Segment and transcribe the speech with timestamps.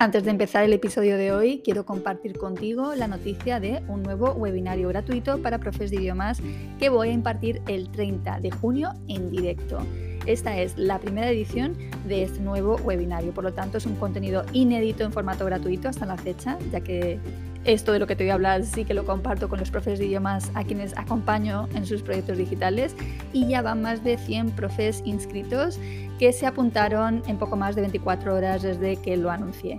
[0.00, 4.32] Antes de empezar el episodio de hoy, quiero compartir contigo la noticia de un nuevo
[4.32, 6.42] webinario gratuito para profes de idiomas
[6.80, 9.78] que voy a impartir el 30 de junio en directo.
[10.26, 11.76] Esta es la primera edición
[12.08, 16.06] de este nuevo webinario, por lo tanto es un contenido inédito en formato gratuito hasta
[16.06, 17.20] la fecha, ya que
[17.64, 19.98] esto de lo que te voy a hablar sí que lo comparto con los profes
[19.98, 22.94] de idiomas a quienes acompaño en sus proyectos digitales
[23.32, 25.78] y ya van más de 100 profes inscritos
[26.18, 29.78] que se apuntaron en poco más de 24 horas desde que lo anuncié.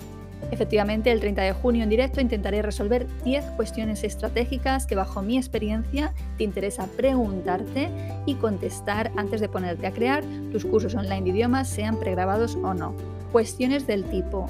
[0.51, 5.37] Efectivamente, el 30 de junio en directo intentaré resolver 10 cuestiones estratégicas que bajo mi
[5.37, 7.89] experiencia te interesa preguntarte
[8.25, 12.73] y contestar antes de ponerte a crear tus cursos online de idiomas, sean pregrabados o
[12.73, 12.93] no.
[13.31, 14.47] Cuestiones del tipo,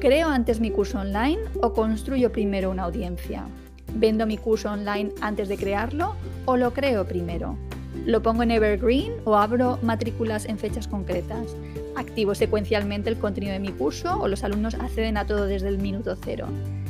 [0.00, 3.44] ¿creo antes mi curso online o construyo primero una audiencia?
[3.94, 6.14] ¿Vendo mi curso online antes de crearlo
[6.46, 7.56] o lo creo primero?
[8.08, 11.54] ¿Lo pongo en Evergreen o abro matrículas en fechas concretas?
[11.94, 15.76] ¿Activo secuencialmente el contenido de mi curso o los alumnos acceden a todo desde el
[15.76, 16.46] minuto cero?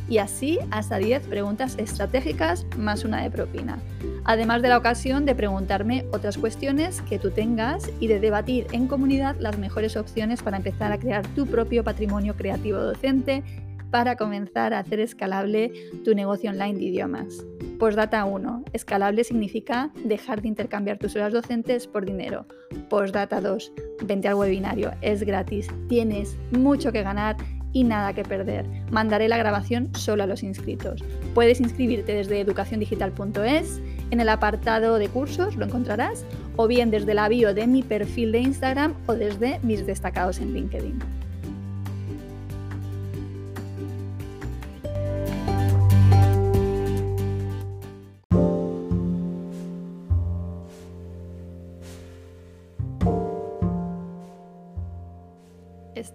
[0.08, 3.80] Y así hasta 10 preguntas estratégicas más una de propina.
[4.22, 8.86] Además de la ocasión de preguntarme otras cuestiones que tú tengas y de debatir en
[8.86, 13.42] comunidad las mejores opciones para empezar a crear tu propio patrimonio creativo docente
[13.90, 15.72] para comenzar a hacer escalable
[16.04, 17.44] tu negocio online de idiomas.
[17.78, 18.64] Postdata 1.
[18.72, 22.46] Escalable significa dejar de intercambiar tus horas docentes por dinero.
[22.90, 23.72] Postdata 2.
[24.04, 24.92] Vente al webinario.
[25.00, 25.68] Es gratis.
[25.88, 27.36] Tienes mucho que ganar
[27.72, 28.66] y nada que perder.
[28.90, 31.04] Mandaré la grabación solo a los inscritos.
[31.34, 36.24] Puedes inscribirte desde educaciondigital.es, en el apartado de cursos lo encontrarás,
[36.56, 40.54] o bien desde la bio de mi perfil de Instagram o desde mis destacados en
[40.54, 41.17] LinkedIn.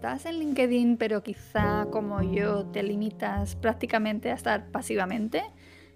[0.04, 5.44] Estás en LinkedIn, pero quizá como yo te limitas prácticamente a estar pasivamente,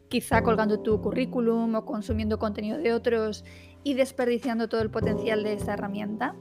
[0.08, 3.44] quizá colgando tu currículum o consumiendo contenido de otros
[3.84, 6.36] y desperdiciando todo el potencial de esta herramienta.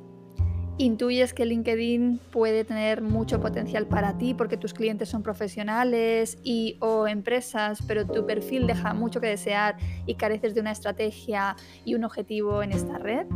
[0.78, 6.76] Intuyes que LinkedIn puede tener mucho potencial para ti porque tus clientes son profesionales y
[6.78, 11.96] o empresas, pero tu perfil deja mucho que desear y careces de una estrategia y
[11.96, 13.26] un objetivo en esta red.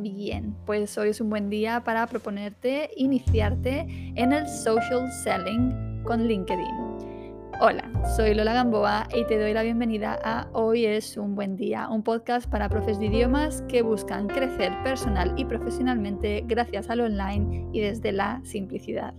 [0.00, 6.28] Bien, pues hoy es un buen día para proponerte iniciarte en el social selling con
[6.28, 7.18] LinkedIn.
[7.60, 11.88] Hola, soy Lola Gamboa y te doy la bienvenida a Hoy es un buen día,
[11.88, 17.68] un podcast para profes de idiomas que buscan crecer personal y profesionalmente gracias al online
[17.72, 19.14] y desde la simplicidad.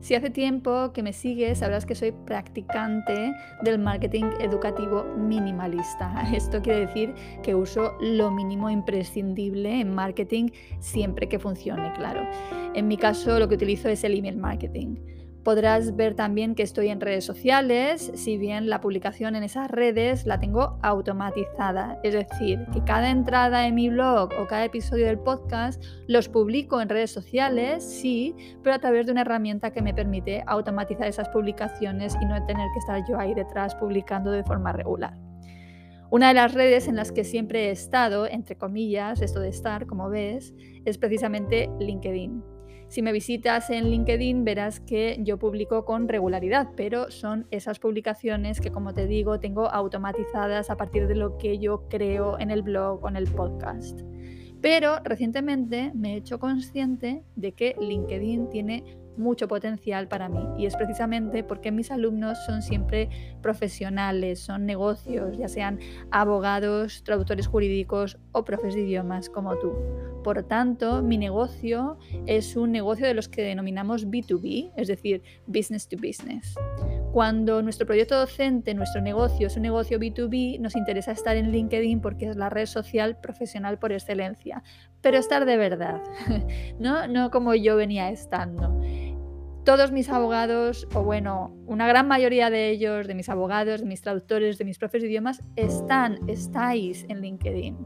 [0.00, 6.26] Si hace tiempo que me sigues, sabrás que soy practicante del marketing educativo minimalista.
[6.34, 12.26] Esto quiere decir que uso lo mínimo imprescindible en marketing siempre que funcione, claro.
[12.74, 14.96] En mi caso, lo que utilizo es el email marketing.
[15.44, 20.26] Podrás ver también que estoy en redes sociales, si bien la publicación en esas redes
[20.26, 21.98] la tengo automatizada.
[22.02, 26.82] Es decir, que cada entrada en mi blog o cada episodio del podcast los publico
[26.82, 31.30] en redes sociales, sí, pero a través de una herramienta que me permite automatizar esas
[31.30, 35.16] publicaciones y no tener que estar yo ahí detrás publicando de forma regular.
[36.10, 39.86] Una de las redes en las que siempre he estado, entre comillas, esto de estar,
[39.86, 40.52] como ves,
[40.84, 42.59] es precisamente LinkedIn.
[42.90, 48.60] Si me visitas en LinkedIn verás que yo publico con regularidad, pero son esas publicaciones
[48.60, 52.62] que, como te digo, tengo automatizadas a partir de lo que yo creo en el
[52.62, 54.00] blog o en el podcast.
[54.60, 58.82] Pero recientemente me he hecho consciente de que LinkedIn tiene
[59.20, 63.08] mucho potencial para mí y es precisamente porque mis alumnos son siempre
[63.42, 65.78] profesionales, son negocios, ya sean
[66.10, 69.72] abogados, traductores jurídicos o profes de idiomas como tú.
[70.24, 75.88] Por tanto, mi negocio es un negocio de los que denominamos B2B, es decir, business
[75.88, 76.54] to business.
[77.12, 82.00] Cuando nuestro proyecto docente, nuestro negocio es un negocio B2B, nos interesa estar en LinkedIn
[82.00, 84.62] porque es la red social profesional por excelencia,
[85.00, 86.02] pero estar de verdad,
[86.78, 88.80] no, no como yo venía estando
[89.70, 94.02] todos mis abogados, o bueno, una gran mayoría de ellos, de mis abogados, de mis
[94.02, 97.76] traductores, de mis profes de idiomas, están, estáis en LinkedIn.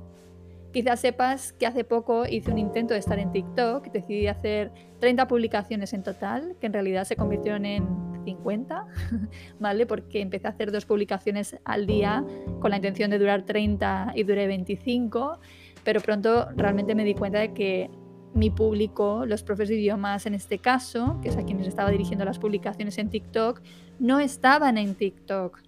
[0.73, 5.29] Quizás sepas que hace poco hice un intento de estar en TikTok, decidí hacer 30
[5.29, 7.87] publicaciones en total, que en realidad se convirtieron en
[8.25, 8.87] 50,
[9.61, 9.85] ¿vale?
[9.85, 12.25] Porque empecé a hacer dos publicaciones al día
[12.61, 15.39] con la intención de durar 30 y duré 25,
[15.85, 17.91] pero pronto realmente me di cuenta de que
[18.35, 22.25] mi público, los profes de idiomas en este caso, que es a quienes estaba dirigiendo
[22.25, 23.61] las publicaciones en TikTok,
[23.99, 25.61] no estaban en TikTok.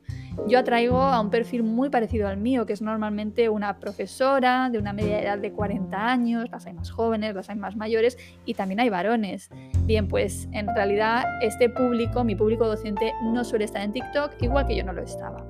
[0.48, 4.78] Yo atraigo a un perfil muy parecido al mío, que es normalmente una profesora de
[4.78, 8.54] una media edad de 40 años, las hay más jóvenes, las hay más mayores y
[8.54, 9.48] también hay varones.
[9.84, 14.66] Bien, pues en realidad este público, mi público docente, no suele estar en TikTok, igual
[14.66, 15.46] que yo no lo estaba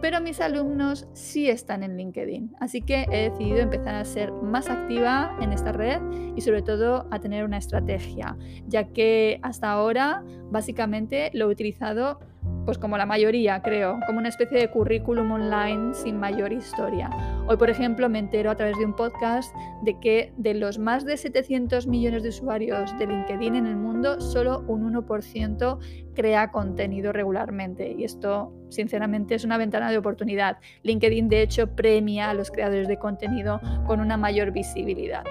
[0.00, 2.54] pero mis alumnos sí están en LinkedIn.
[2.60, 6.00] Así que he decidido empezar a ser más activa en esta red
[6.36, 12.20] y sobre todo a tener una estrategia, ya que hasta ahora básicamente lo he utilizado
[12.66, 17.08] pues como la mayoría, creo, como una especie de currículum online sin mayor historia.
[17.46, 21.06] Hoy, por ejemplo, me entero a través de un podcast de que de los más
[21.06, 25.78] de 700 millones de usuarios de LinkedIn en el mundo, solo un 1%
[26.14, 27.94] crea contenido regularmente.
[27.96, 30.58] Y esto, sinceramente, es una ventana de oportunidad.
[30.82, 35.22] LinkedIn, de hecho, premia a los creadores de contenido con una mayor visibilidad.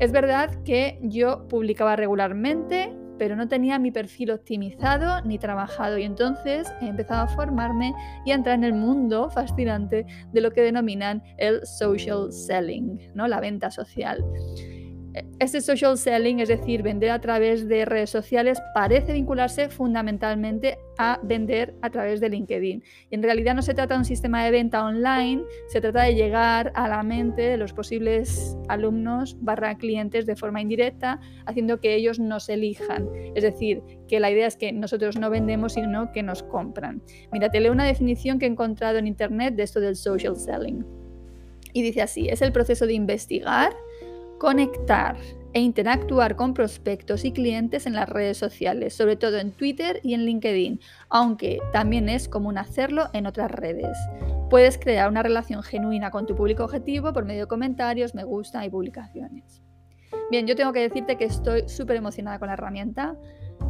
[0.00, 6.04] Es verdad que yo publicaba regularmente, pero no tenía mi perfil optimizado ni trabajado y
[6.04, 7.92] entonces he empezado a formarme
[8.24, 13.28] y a entrar en el mundo fascinante de lo que denominan el social selling, ¿no?
[13.28, 14.24] la venta social.
[15.38, 21.20] Este social selling, es decir, vender a través de redes sociales, parece vincularse fundamentalmente a
[21.22, 22.82] vender a través de LinkedIn.
[23.10, 26.16] Y en realidad no se trata de un sistema de venta online, se trata de
[26.16, 31.94] llegar a la mente de los posibles alumnos barra clientes de forma indirecta, haciendo que
[31.94, 33.08] ellos nos elijan.
[33.36, 37.02] Es decir, que la idea es que nosotros no vendemos, sino que nos compran.
[37.30, 40.84] Mira, te leo una definición que he encontrado en Internet de esto del social selling.
[41.72, 43.74] Y dice así, es el proceso de investigar,
[44.38, 45.16] conectar
[45.54, 50.14] e interactuar con prospectos y clientes en las redes sociales, sobre todo en Twitter y
[50.14, 53.96] en LinkedIn, aunque también es común hacerlo en otras redes.
[54.50, 58.66] Puedes crear una relación genuina con tu público objetivo por medio de comentarios, me gusta
[58.66, 59.62] y publicaciones.
[60.30, 63.16] Bien, yo tengo que decirte que estoy súper emocionada con la herramienta.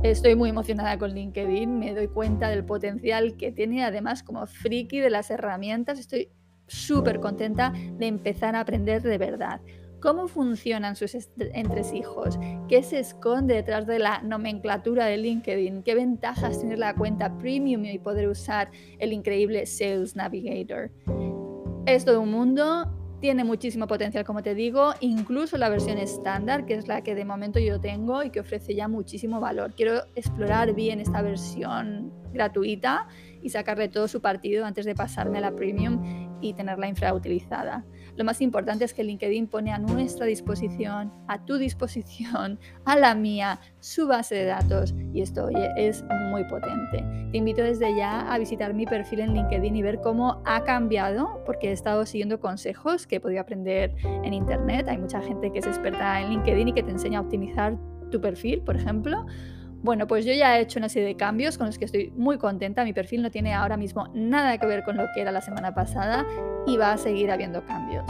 [0.03, 5.01] Estoy muy emocionada con LinkedIn, me doy cuenta del potencial que tiene, además como friki
[5.01, 6.31] de las herramientas, estoy
[6.67, 9.61] súper contenta de empezar a aprender de verdad
[10.05, 16.61] cómo funcionan sus entresijos, qué se esconde detrás de la nomenclatura de LinkedIn, qué ventajas
[16.61, 20.91] tiene la cuenta premium y poder usar el increíble Sales Navigator.
[21.87, 22.87] Es todo un mundo,
[23.23, 27.25] tiene muchísimo potencial, como te digo, incluso la versión estándar, que es la que de
[27.25, 29.73] momento yo tengo y que ofrece ya muchísimo valor.
[29.75, 33.09] Quiero explorar bien esta versión gratuita
[33.41, 37.85] y sacarle todo su partido antes de pasarme a la premium y tenerla infrautilizada.
[38.17, 43.15] Lo más importante es que LinkedIn pone a nuestra disposición, a tu disposición, a la
[43.15, 47.05] mía, su base de datos y esto oye, es muy potente.
[47.31, 51.43] Te invito desde ya a visitar mi perfil en LinkedIn y ver cómo ha cambiado
[51.45, 54.87] porque he estado siguiendo consejos que he podido aprender en Internet.
[54.89, 57.77] Hay mucha gente que es experta en LinkedIn y que te enseña a optimizar
[58.11, 59.27] tu perfil, por ejemplo.
[59.85, 62.39] Bueno, pues yo ya he hecho una serie de cambios con los que estoy muy
[62.39, 62.85] contenta.
[62.85, 65.75] Mi perfil no tiene ahora mismo nada que ver con lo que era la semana
[65.75, 66.25] pasada
[66.67, 68.07] y va a seguir habiendo cambios.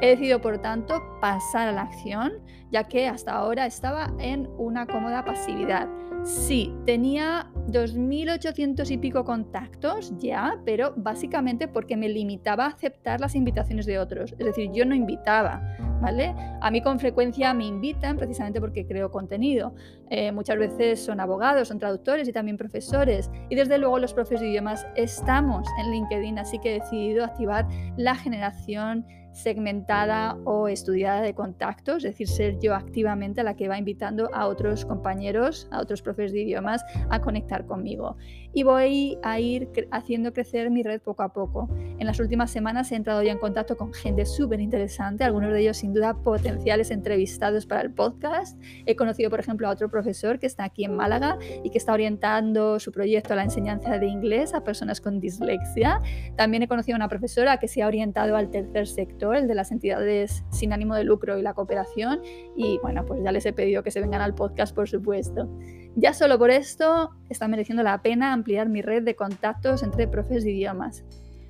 [0.00, 2.32] He decidido, por tanto, pasar a la acción,
[2.70, 5.90] ya que hasta ahora estaba en una cómoda pasividad.
[6.22, 13.34] Sí, tenía 2.800 y pico contactos ya, pero básicamente porque me limitaba a aceptar las
[13.34, 14.32] invitaciones de otros.
[14.38, 15.62] Es decir, yo no invitaba,
[16.00, 16.34] ¿vale?
[16.60, 19.74] A mí con frecuencia me invitan precisamente porque creo contenido.
[20.10, 23.30] Eh, muchas veces son abogados, son traductores y también profesores.
[23.48, 27.66] Y desde luego los profes de idiomas estamos en LinkedIn, así que he decidido activar
[27.96, 33.78] la generación segmentada o estudiada de contactos, es decir, ser yo activamente la que va
[33.78, 38.16] invitando a otros compañeros, a otros profes de idiomas a conectar conmigo.
[38.52, 41.68] Y voy a ir haciendo crecer mi red poco a poco.
[41.98, 45.60] En las últimas semanas he entrado ya en contacto con gente súper interesante, algunos de
[45.60, 48.60] ellos sin duda potenciales entrevistados para el podcast.
[48.84, 51.92] He conocido, por ejemplo, a otro profesor que está aquí en Málaga y que está
[51.92, 56.02] orientando su proyecto a la enseñanza de inglés a personas con dislexia.
[56.36, 59.54] También he conocido a una profesora que se ha orientado al tercer sector el de
[59.54, 62.20] las entidades sin ánimo de lucro y la cooperación.
[62.56, 65.48] Y bueno, pues ya les he pedido que se vengan al podcast, por supuesto.
[65.94, 70.42] Ya solo por esto está mereciendo la pena ampliar mi red de contactos entre profes
[70.42, 71.04] de idiomas.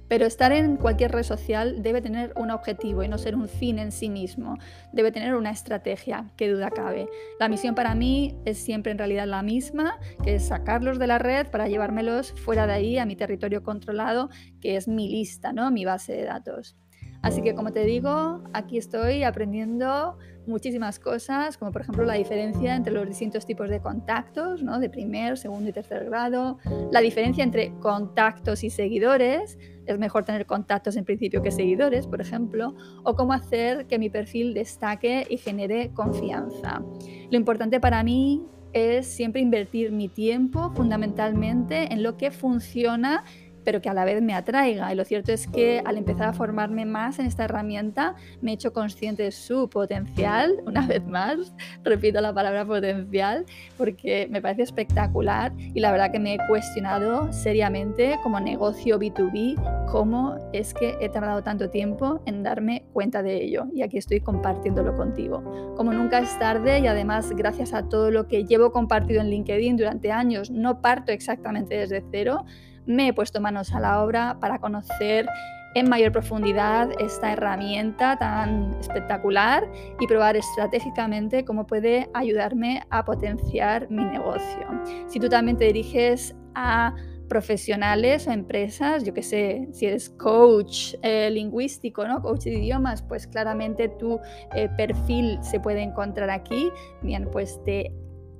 [0.08, 3.78] Pero estar en cualquier red social debe tener un objetivo y no ser un fin
[3.78, 4.58] en sí mismo.
[4.92, 7.08] Debe tener una estrategia, que duda cabe.
[7.40, 11.18] La misión para mí es siempre en realidad la misma, que es sacarlos de la
[11.18, 14.30] red para llevármelos fuera de ahí a mi territorio controlado,
[14.60, 15.70] que es mi lista, ¿no?
[15.70, 16.76] mi base de datos.
[17.24, 22.76] Así que como te digo, aquí estoy aprendiendo muchísimas cosas, como por ejemplo la diferencia
[22.76, 24.78] entre los distintos tipos de contactos, ¿no?
[24.78, 26.58] de primer, segundo y tercer grado,
[26.92, 32.20] la diferencia entre contactos y seguidores, es mejor tener contactos en principio que seguidores, por
[32.20, 36.82] ejemplo, o cómo hacer que mi perfil destaque y genere confianza.
[37.30, 38.42] Lo importante para mí
[38.74, 43.24] es siempre invertir mi tiempo fundamentalmente en lo que funciona
[43.64, 44.92] pero que a la vez me atraiga.
[44.92, 48.54] Y lo cierto es que al empezar a formarme más en esta herramienta, me he
[48.54, 53.44] hecho consciente de su potencial, una vez más, repito la palabra potencial,
[53.76, 59.84] porque me parece espectacular y la verdad que me he cuestionado seriamente como negocio B2B
[59.90, 63.66] cómo es que he tardado tanto tiempo en darme cuenta de ello.
[63.74, 65.74] Y aquí estoy compartiéndolo contigo.
[65.76, 69.76] Como nunca es tarde y además gracias a todo lo que llevo compartido en LinkedIn
[69.76, 72.44] durante años, no parto exactamente desde cero,
[72.86, 75.26] me he puesto manos a la obra para conocer
[75.74, 83.90] en mayor profundidad esta herramienta tan espectacular y probar estratégicamente cómo puede ayudarme a potenciar
[83.90, 84.68] mi negocio.
[85.08, 86.94] Si tú también te diriges a
[87.28, 92.22] profesionales o empresas, yo que sé, si eres coach eh, lingüístico, ¿no?
[92.22, 94.20] coach de idiomas, pues claramente tu
[94.54, 96.70] eh, perfil se puede encontrar aquí.
[97.02, 97.92] Bien, pues te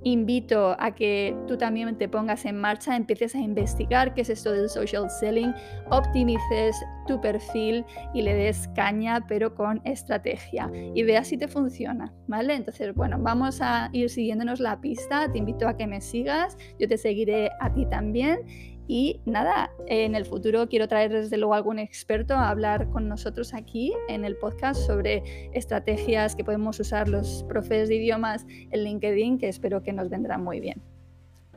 [0.05, 4.53] invito a que tú también te pongas en marcha, empieces a investigar qué es esto
[4.53, 5.53] del social selling,
[5.91, 7.85] optimices tu perfil
[8.15, 12.55] y le des caña, pero con estrategia y veas si te funciona, ¿vale?
[12.55, 16.87] Entonces, bueno, vamos a ir siguiéndonos la pista, te invito a que me sigas, yo
[16.87, 18.41] te seguiré a ti también
[18.87, 23.55] y nada, en el futuro quiero traer desde luego algún experto a hablar con nosotros
[23.55, 25.23] aquí en el podcast sobre
[25.55, 30.45] estrategias que podemos usar los profes de idiomas en LinkedIn, que espero que nos vendrán
[30.45, 30.83] muy bien.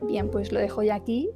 [0.02, 1.28] Bien, pues lo dejo ya aquí,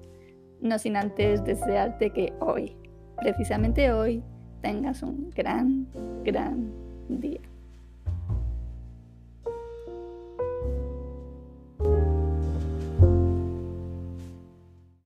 [0.61, 2.77] no sin antes desearte que hoy,
[3.21, 4.23] precisamente hoy,
[4.63, 5.89] tengas un gran,
[6.25, 6.73] gran
[7.09, 7.52] día.